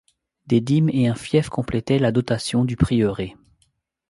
[0.47, 3.35] Des dîmes et un fief complétaient la dotation du prieuré.